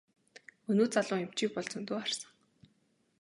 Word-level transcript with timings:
Өнөө 0.71 0.87
залуу 0.95 1.19
эмчийг 1.23 1.51
бол 1.53 1.67
зөндөө 1.73 1.97
харсан. 1.99 2.31